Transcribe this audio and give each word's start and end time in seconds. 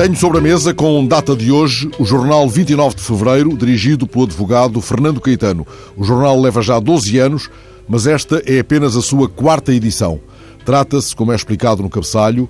Tenho 0.00 0.16
sobre 0.16 0.38
a 0.38 0.40
mesa, 0.40 0.72
com 0.72 1.06
data 1.06 1.36
de 1.36 1.52
hoje, 1.52 1.90
o 1.98 2.06
jornal 2.06 2.48
29 2.48 2.96
de 2.96 3.02
fevereiro, 3.02 3.54
dirigido 3.54 4.06
pelo 4.06 4.24
advogado 4.24 4.80
Fernando 4.80 5.20
Caetano. 5.20 5.66
O 5.94 6.02
jornal 6.02 6.40
leva 6.40 6.62
já 6.62 6.80
12 6.80 7.18
anos, 7.18 7.50
mas 7.86 8.06
esta 8.06 8.42
é 8.46 8.60
apenas 8.60 8.96
a 8.96 9.02
sua 9.02 9.28
quarta 9.28 9.74
edição. 9.74 10.18
Trata-se, 10.64 11.14
como 11.14 11.32
é 11.32 11.36
explicado 11.36 11.82
no 11.82 11.90
cabeçalho, 11.90 12.48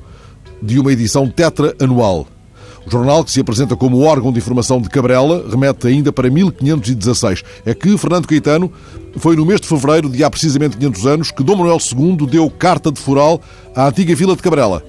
de 0.62 0.78
uma 0.78 0.92
edição 0.92 1.28
tetra 1.28 1.74
anual. 1.80 2.28
O 2.90 2.92
jornal, 2.92 3.24
que 3.24 3.30
se 3.30 3.40
apresenta 3.40 3.76
como 3.76 4.02
órgão 4.02 4.32
de 4.32 4.38
informação 4.38 4.80
de 4.80 4.88
Cabrela, 4.88 5.48
remete 5.48 5.86
ainda 5.86 6.12
para 6.12 6.28
1516. 6.28 7.44
É 7.64 7.72
que 7.72 7.96
Fernando 7.96 8.26
Caetano 8.26 8.72
foi 9.18 9.36
no 9.36 9.46
mês 9.46 9.60
de 9.60 9.68
fevereiro, 9.68 10.08
de 10.08 10.24
há 10.24 10.28
precisamente 10.28 10.76
500 10.76 11.06
anos, 11.06 11.30
que 11.30 11.44
Dom 11.44 11.56
Manuel 11.56 11.78
II 11.78 12.26
deu 12.26 12.50
carta 12.50 12.90
de 12.90 13.00
foral 13.00 13.40
à 13.76 13.86
antiga 13.86 14.14
vila 14.14 14.34
de 14.34 14.42
Cabrela 14.42 14.82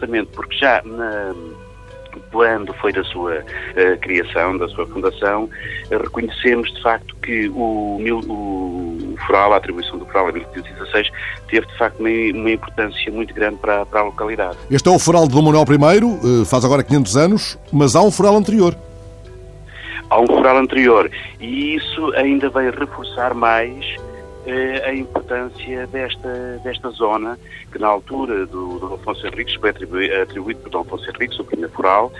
exatamente, 0.00 0.30
porque 0.34 0.56
já 0.56 0.82
na, 0.84 1.34
quando 2.32 2.72
foi 2.74 2.92
da 2.92 3.04
sua 3.04 3.38
uh, 3.38 4.00
criação, 4.00 4.56
da 4.56 4.68
sua 4.68 4.86
fundação, 4.86 5.44
uh, 5.44 5.98
reconhecemos 6.02 6.72
de 6.72 6.82
facto 6.82 7.14
que 7.16 7.48
o, 7.48 7.98
o, 7.98 8.79
o 9.20 9.26
FRAL, 9.26 9.52
a 9.52 9.56
atribuição 9.56 9.98
do 9.98 10.06
FRAL 10.06 10.30
em 10.30 10.34
1516, 10.34 11.10
teve 11.48 11.66
de 11.66 11.78
facto 11.78 12.00
uma, 12.00 12.08
uma 12.08 12.50
importância 12.50 13.12
muito 13.12 13.34
grande 13.34 13.56
para, 13.56 13.84
para, 13.86 14.00
a 14.00 14.04
localidade. 14.04 14.56
Este 14.70 14.88
é 14.88 14.92
o 14.92 14.98
FRAL 14.98 15.28
de 15.28 15.34
Dom 15.34 15.42
Manuel 15.42 15.64
I, 15.68 16.04
uh, 16.04 16.44
faz 16.44 16.64
agora 16.64 16.82
500 16.82 17.16
anos, 17.16 17.58
mas 17.72 17.94
há 17.94 18.02
um 18.02 18.10
FRAL 18.10 18.36
anterior. 18.36 18.74
Há 20.08 20.20
um 20.20 20.26
FRAL 20.26 20.56
anterior 20.58 21.10
e 21.38 21.76
isso 21.76 22.12
ainda 22.14 22.48
vai 22.50 22.70
reforçar 22.70 23.34
mais 23.34 23.84
eh, 24.46 24.82
a 24.86 24.94
importância 24.94 25.86
desta, 25.88 26.60
desta 26.64 26.88
zona, 26.90 27.38
que 27.70 27.78
na 27.78 27.88
altura 27.88 28.46
do, 28.46 28.78
do 28.78 28.94
Afonso 28.94 29.26
Henriques 29.26 29.54
foi 29.54 29.70
atribuído, 29.70 30.14
atribuído 30.14 30.60
por 30.60 30.70
Dom 30.70 30.80
Afonso 30.80 31.08
Henriques, 31.10 31.38
o 31.38 31.44
primeiro 31.44 31.72
foral, 31.72 32.10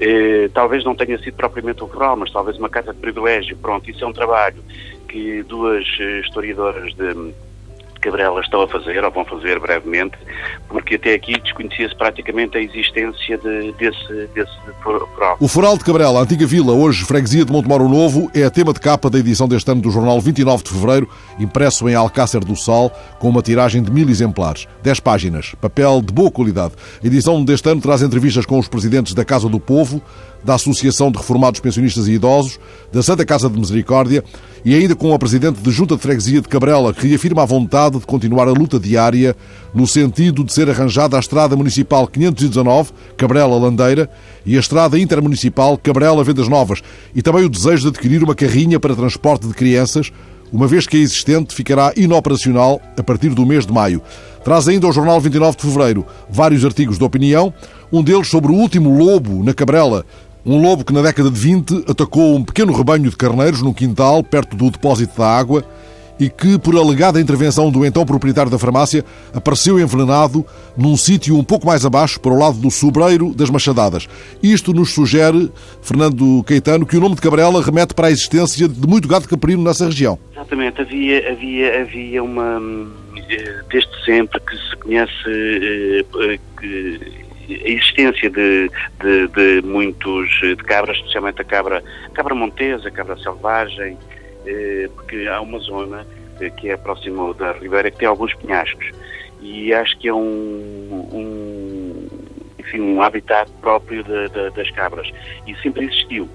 eh, 0.00 0.48
talvez 0.54 0.84
não 0.84 0.94
tenha 0.94 1.18
sido 1.18 1.34
propriamente 1.34 1.84
um 1.84 1.86
foral, 1.86 2.16
mas 2.16 2.32
talvez 2.32 2.56
uma 2.56 2.70
carta 2.70 2.94
de 2.94 2.98
privilégio. 2.98 3.56
Pronto, 3.58 3.90
isso 3.90 4.02
é 4.02 4.06
um 4.06 4.12
trabalho 4.12 4.56
que 5.06 5.42
duas 5.44 5.84
eh, 6.00 6.20
historiadoras 6.20 6.94
de 6.94 7.34
Cabrela 8.06 8.40
estão 8.40 8.62
a 8.62 8.68
fazer, 8.68 9.04
ou 9.04 9.10
vão 9.10 9.24
fazer 9.24 9.58
brevemente, 9.58 10.16
porque 10.68 10.94
até 10.94 11.14
aqui 11.14 11.40
desconhecia-se 11.40 11.94
praticamente 11.96 12.56
a 12.56 12.60
existência 12.60 13.36
de, 13.38 13.72
desse, 13.72 14.28
desse 14.32 14.52
foral. 14.82 15.36
O 15.40 15.48
Foral 15.48 15.76
de 15.76 15.84
Cabrela, 15.84 16.20
antiga 16.20 16.46
vila, 16.46 16.72
hoje 16.72 17.04
freguesia 17.04 17.44
de 17.44 17.52
Montemoro 17.52 17.88
Novo, 17.88 18.30
é 18.32 18.44
a 18.44 18.50
tema 18.50 18.72
de 18.72 18.80
capa 18.80 19.10
da 19.10 19.18
edição 19.18 19.48
deste 19.48 19.68
ano 19.70 19.80
do 19.80 19.90
jornal 19.90 20.20
29 20.20 20.62
de 20.62 20.70
Fevereiro, 20.70 21.08
impresso 21.38 21.88
em 21.88 21.94
Alcácer 21.94 22.44
do 22.44 22.54
Sal, 22.54 22.90
com 23.18 23.28
uma 23.28 23.42
tiragem 23.42 23.82
de 23.82 23.90
mil 23.90 24.08
exemplares. 24.08 24.68
10 24.82 25.00
páginas, 25.00 25.54
papel 25.60 26.00
de 26.00 26.12
boa 26.12 26.30
qualidade. 26.30 26.74
A 27.02 27.06
edição 27.06 27.44
deste 27.44 27.68
ano 27.68 27.80
traz 27.80 28.02
entrevistas 28.02 28.46
com 28.46 28.58
os 28.58 28.68
presidentes 28.68 29.14
da 29.14 29.24
Casa 29.24 29.48
do 29.48 29.58
Povo, 29.58 30.00
da 30.44 30.54
Associação 30.54 31.10
de 31.10 31.18
Reformados 31.18 31.60
Pensionistas 31.60 32.06
e 32.08 32.12
Idosos, 32.12 32.58
da 32.92 33.02
Santa 33.02 33.24
Casa 33.24 33.50
de 33.50 33.58
Misericórdia 33.58 34.22
e 34.64 34.74
ainda 34.74 34.96
com 34.96 35.14
a 35.14 35.18
Presidente 35.18 35.60
de 35.60 35.70
Junta 35.70 35.94
de 35.94 36.02
Freguesia 36.02 36.40
de 36.40 36.48
Cabrela, 36.48 36.92
que 36.92 37.06
reafirma 37.06 37.42
a 37.42 37.46
vontade 37.46 37.98
de 37.98 38.06
continuar 38.06 38.48
a 38.48 38.52
luta 38.52 38.80
diária 38.80 39.36
no 39.72 39.86
sentido 39.86 40.42
de 40.42 40.52
ser 40.52 40.68
arranjada 40.68 41.16
a 41.16 41.20
Estrada 41.20 41.54
Municipal 41.54 42.06
519, 42.08 42.90
Cabrela-Landeira, 43.16 44.10
e 44.44 44.56
a 44.56 44.60
Estrada 44.60 44.98
Intermunicipal 44.98 45.78
Cabrela-Vendas 45.78 46.48
Novas, 46.48 46.82
e 47.14 47.22
também 47.22 47.44
o 47.44 47.48
desejo 47.48 47.82
de 47.82 47.88
adquirir 47.88 48.24
uma 48.24 48.34
carrinha 48.34 48.80
para 48.80 48.96
transporte 48.96 49.46
de 49.46 49.54
crianças, 49.54 50.10
uma 50.52 50.66
vez 50.66 50.86
que 50.86 50.96
a 50.96 51.00
existente 51.00 51.54
ficará 51.54 51.92
inoperacional 51.96 52.80
a 52.96 53.02
partir 53.02 53.30
do 53.30 53.46
mês 53.46 53.66
de 53.66 53.72
maio. 53.72 54.00
Traz 54.44 54.68
ainda 54.68 54.86
ao 54.86 54.92
Jornal 54.92 55.20
29 55.20 55.56
de 55.56 55.62
Fevereiro 55.62 56.06
vários 56.30 56.64
artigos 56.64 56.98
de 56.98 57.04
opinião, 57.04 57.52
um 57.92 58.02
deles 58.02 58.28
sobre 58.28 58.52
o 58.52 58.54
último 58.54 58.96
lobo 58.96 59.42
na 59.42 59.52
Cabrela, 59.52 60.04
um 60.46 60.62
lobo 60.62 60.84
que 60.84 60.92
na 60.92 61.02
década 61.02 61.28
de 61.28 61.38
20 61.38 61.84
atacou 61.90 62.36
um 62.36 62.44
pequeno 62.44 62.72
rebanho 62.72 63.10
de 63.10 63.16
carneiros 63.16 63.62
num 63.62 63.72
quintal 63.72 64.22
perto 64.22 64.56
do 64.56 64.70
depósito 64.70 65.18
da 65.18 65.26
água 65.26 65.64
e 66.18 66.30
que, 66.30 66.58
por 66.58 66.74
alegada 66.76 67.20
intervenção 67.20 67.70
do 67.70 67.84
então 67.84 68.06
proprietário 68.06 68.50
da 68.50 68.58
farmácia, 68.58 69.04
apareceu 69.34 69.78
envenenado 69.78 70.46
num 70.76 70.96
sítio 70.96 71.36
um 71.36 71.44
pouco 71.44 71.66
mais 71.66 71.84
abaixo, 71.84 72.18
para 72.20 72.32
o 72.32 72.38
lado 72.38 72.56
do 72.58 72.70
sobreiro 72.70 73.34
das 73.34 73.50
Machadadas. 73.50 74.08
Isto 74.42 74.72
nos 74.72 74.92
sugere, 74.92 75.50
Fernando 75.82 76.42
Caetano, 76.44 76.86
que 76.86 76.96
o 76.96 77.00
nome 77.00 77.16
de 77.16 77.20
Cabrela 77.20 77.62
remete 77.62 77.92
para 77.92 78.06
a 78.06 78.10
existência 78.10 78.68
de 78.68 78.86
muito 78.86 79.08
gado 79.08 79.28
caprino 79.28 79.62
nessa 79.62 79.86
região. 79.86 80.18
Exatamente, 80.32 80.80
havia, 80.80 81.32
havia, 81.32 81.82
havia 81.82 82.22
uma. 82.22 82.62
Eh, 83.28 83.62
desde 83.70 84.04
sempre 84.04 84.40
que 84.40 84.56
se 84.56 84.76
conhece 84.76 85.12
eh, 85.26 86.38
que 86.58 87.25
a 87.54 87.68
existência 87.68 88.30
de, 88.30 88.70
de, 89.00 89.28
de, 89.28 89.66
muitos 89.66 90.28
de 90.40 90.56
cabras, 90.56 90.96
especialmente 90.96 91.40
a 91.40 91.44
cabra, 91.44 91.82
cabra 92.14 92.34
montesa, 92.34 92.88
a 92.88 92.90
cabra 92.90 93.16
selvagem, 93.18 93.96
eh, 94.46 94.88
porque 94.94 95.26
há 95.28 95.40
uma 95.40 95.58
zona 95.58 96.06
eh, 96.40 96.50
que 96.50 96.70
é 96.70 96.76
próximo 96.76 97.34
da 97.34 97.52
Ribeira 97.52 97.90
que 97.90 97.98
tem 97.98 98.08
alguns 98.08 98.34
penhascos 98.34 98.90
e 99.40 99.72
acho 99.72 99.96
que 99.98 100.08
é 100.08 100.14
um, 100.14 101.08
um 101.12 102.08
enfim, 102.58 102.80
um 102.80 103.00
habitat 103.02 103.50
próprio 103.60 104.02
de, 104.02 104.28
de, 104.28 104.50
das 104.50 104.70
cabras 104.70 105.10
e 105.46 105.54
sempre 105.56 105.84
existiu. 105.84 106.28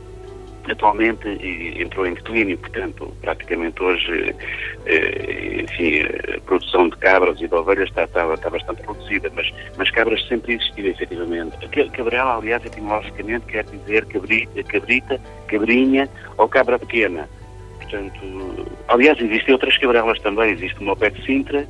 Atualmente 0.69 1.27
entrou 1.81 2.05
em 2.05 2.13
declínio, 2.13 2.57
portanto, 2.57 3.11
praticamente 3.21 3.81
hoje, 3.81 4.35
eh, 4.85 5.50
enfim, 5.71 6.01
a 6.35 6.41
produção 6.41 6.89
de 6.89 6.97
cabras 6.97 7.39
e 7.39 7.47
de 7.47 7.55
ovelhas 7.55 7.89
está, 7.89 8.03
está, 8.03 8.33
está 8.33 8.49
bastante 8.49 8.81
reduzida, 8.81 9.31
mas, 9.35 9.51
mas 9.77 9.89
cabras 9.91 10.25
sempre 10.27 10.55
existiram, 10.55 10.89
efetivamente. 10.89 11.57
Cabrela, 11.93 12.37
aliás, 12.37 12.63
etimologicamente 12.65 13.45
quer 13.45 13.63
dizer 13.65 14.05
cabrita, 14.05 14.63
cabrita, 14.63 15.21
cabrinha 15.47 16.09
ou 16.37 16.47
cabra 16.47 16.77
pequena. 16.77 17.27
Portanto, 17.77 18.67
aliás, 18.87 19.19
existem 19.19 19.53
outras 19.53 19.77
cabrelas 19.77 20.19
também, 20.19 20.51
existe 20.51 20.79
uma 20.79 20.91
ao 20.91 20.97
pé 20.97 21.09
de 21.09 21.25
Sintra 21.25 21.67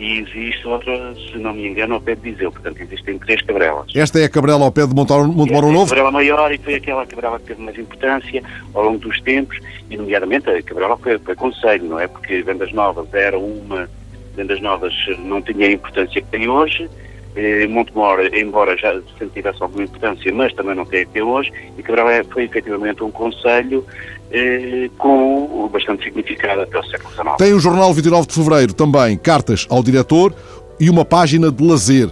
e 0.00 0.20
existe 0.20 0.66
outra, 0.66 1.14
se 1.14 1.36
não 1.36 1.52
me 1.52 1.68
engano, 1.68 1.94
ao 1.94 2.00
pé 2.00 2.14
de 2.14 2.22
Viseu. 2.22 2.50
Portanto, 2.50 2.80
existem 2.80 3.18
três 3.18 3.42
cabrelas. 3.42 3.86
Esta 3.94 4.18
é 4.18 4.24
a 4.24 4.28
cabrela 4.30 4.64
ao 4.64 4.72
pé 4.72 4.86
de 4.86 4.94
Montemoro 4.94 5.26
Novo? 5.70 5.80
É 5.80 5.84
a 5.84 5.88
cabrela 5.88 6.10
maior 6.10 6.50
e 6.50 6.56
foi 6.56 6.76
aquela 6.76 7.04
cabrela 7.06 7.38
que 7.38 7.44
teve 7.44 7.62
mais 7.62 7.78
importância 7.78 8.42
ao 8.72 8.82
longo 8.82 8.98
dos 8.98 9.20
tempos, 9.20 9.58
e 9.90 9.96
nomeadamente 9.98 10.48
a 10.48 10.62
cabrela 10.62 10.96
foi, 10.96 11.18
foi 11.18 11.34
conselho, 11.34 11.84
não 11.84 12.00
é? 12.00 12.08
Porque 12.08 12.42
Vendas 12.42 12.72
Novas 12.72 13.12
era 13.12 13.38
uma, 13.38 13.90
Vendas 14.34 14.60
Novas 14.62 14.94
não 15.18 15.42
tinha 15.42 15.66
a 15.66 15.72
importância 15.72 16.22
que 16.22 16.28
tem 16.28 16.48
hoje, 16.48 16.88
eh, 17.36 17.66
Montemor, 17.66 18.18
embora 18.34 18.76
já 18.76 19.00
tivesse 19.32 19.62
alguma 19.62 19.84
importância, 19.84 20.32
mas 20.32 20.52
também 20.54 20.74
não 20.74 20.84
tem 20.84 21.02
até 21.02 21.22
hoje, 21.22 21.52
e 21.78 21.82
Cabrela 21.82 22.24
foi 22.24 22.44
efetivamente 22.44 23.02
um 23.04 23.10
conselho 23.10 23.84
eh, 24.32 24.90
com 24.98 25.68
bastante 25.72 26.04
significado 26.04 26.62
até 26.62 26.78
o 26.78 26.84
século 26.84 27.12
XIX. 27.12 27.36
Tem 27.38 27.52
o 27.52 27.60
jornal 27.60 27.92
29 27.94 28.26
de 28.26 28.34
Fevereiro 28.34 28.74
também 28.74 29.16
cartas 29.16 29.66
ao 29.70 29.82
diretor 29.82 30.34
e 30.78 30.90
uma 30.90 31.04
página 31.04 31.52
de 31.52 31.64
lazer. 31.64 32.10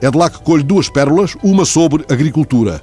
É 0.00 0.10
de 0.10 0.16
lá 0.16 0.30
que 0.30 0.42
colho 0.42 0.62
duas 0.62 0.88
pérolas, 0.88 1.36
uma 1.42 1.64
sobre 1.64 2.04
agricultura. 2.10 2.82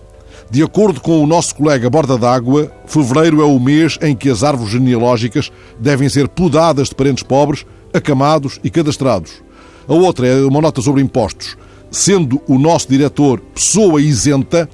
De 0.50 0.62
acordo 0.62 1.00
com 1.00 1.24
o 1.24 1.28
nosso 1.28 1.56
colega 1.56 1.90
Borda 1.90 2.18
d'Água, 2.18 2.72
fevereiro 2.86 3.42
é 3.42 3.46
o 3.46 3.58
mês 3.58 3.98
em 4.02 4.14
que 4.16 4.30
as 4.30 4.44
árvores 4.44 4.72
genealógicas 4.72 5.52
devem 5.80 6.10
ser 6.10 6.28
podadas 6.28 6.90
de 6.90 6.96
parentes 6.96 7.24
pobres, 7.24 7.66
acamados 7.94 8.60
e 8.62 8.70
cadastrados. 8.70 9.42
A 9.88 9.94
outra 9.94 10.28
é 10.28 10.42
uma 10.42 10.60
nota 10.60 10.82
sobre 10.82 11.02
impostos 11.02 11.56
sendo 11.92 12.42
o 12.48 12.58
nosso 12.58 12.88
diretor 12.90 13.42
pessoa 13.54 14.02
isenta, 14.02 14.68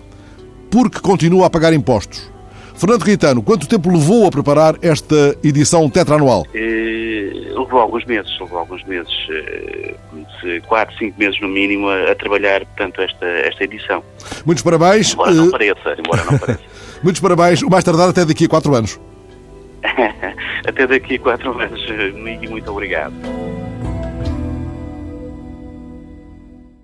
porque 0.70 1.00
continua 1.00 1.48
a 1.48 1.50
pagar 1.50 1.74
impostos. 1.74 2.32
Fernando 2.78 3.04
Caetano, 3.04 3.42
quanto 3.42 3.68
tempo 3.68 3.90
levou 3.90 4.28
a 4.28 4.32
preparar 4.32 4.76
esta 4.84 5.36
edição 5.44 5.90
tetraanual? 5.90 6.46
Eh, 6.54 7.32
levou 7.58 7.80
alguns 7.80 8.06
meses, 8.06 8.32
levou 8.40 8.60
alguns 8.60 8.84
meses, 8.84 9.12
eh, 9.32 10.62
quatro, 10.68 10.96
cinco 10.96 11.20
meses 11.20 11.42
no 11.42 11.48
mínimo, 11.48 11.90
a, 11.90 12.12
a, 12.12 12.16
trabalhar, 12.16 12.64
portanto, 12.66 13.02
esta, 13.02 13.26
esta 13.26 13.64
edição. 13.64 14.04
Muitos 14.46 14.64
parabéns. 14.64 15.14
Embora 15.14 15.34
não 15.34 15.48
eh, 15.48 15.52
pareça, 15.52 15.96
embora 15.98 16.24
não 16.24 16.38
pareça. 16.38 16.60
Muitos 17.02 17.22
parabéns, 17.22 17.62
o 17.64 17.70
mais 17.70 17.84
tardar 17.84 18.10
até 18.10 18.24
daqui 18.24 18.46
a 18.46 18.50
quatro 18.50 18.76
anos. 18.76 19.00
até 20.68 20.86
daqui 20.86 21.16
a 21.16 21.20
quatro 21.20 21.60
anos, 21.60 21.82
e 21.90 22.48
muito 22.48 22.72
obrigado. 22.72 23.14